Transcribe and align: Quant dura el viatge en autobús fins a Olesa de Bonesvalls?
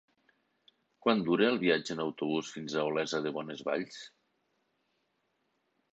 Quant 1.05 1.19
dura 1.27 1.45
el 1.49 1.59
viatge 1.65 1.93
en 1.95 2.01
autobús 2.07 2.51
fins 2.55 2.77
a 2.81 2.85
Olesa 2.93 3.23
de 3.27 3.35
Bonesvalls? 3.39 4.03